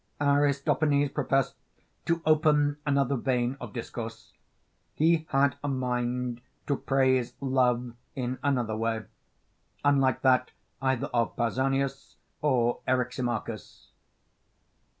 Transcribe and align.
Aristophanes 0.19 1.11
professed 1.11 1.53
to 2.05 2.23
open 2.25 2.77
another 2.87 3.15
vein 3.15 3.55
of 3.61 3.71
discourse; 3.71 4.33
he 4.95 5.27
had 5.29 5.57
a 5.63 5.67
mind 5.67 6.41
to 6.65 6.75
praise 6.75 7.33
Love 7.39 7.93
in 8.15 8.39
another 8.43 8.75
way, 8.75 9.03
unlike 9.85 10.23
that 10.23 10.49
either 10.81 11.05
of 11.13 11.35
Pausanias 11.35 12.15
or 12.41 12.79
Eryximachus. 12.87 13.91